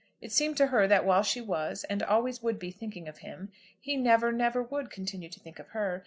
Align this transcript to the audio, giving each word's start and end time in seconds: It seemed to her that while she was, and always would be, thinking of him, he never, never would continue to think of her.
It 0.19 0.31
seemed 0.31 0.57
to 0.57 0.65
her 0.65 0.87
that 0.87 1.05
while 1.05 1.21
she 1.21 1.41
was, 1.41 1.83
and 1.83 2.01
always 2.01 2.41
would 2.41 2.57
be, 2.57 2.71
thinking 2.71 3.07
of 3.07 3.19
him, 3.19 3.51
he 3.79 3.95
never, 3.97 4.31
never 4.31 4.63
would 4.63 4.89
continue 4.89 5.29
to 5.29 5.39
think 5.39 5.59
of 5.59 5.67
her. 5.77 5.99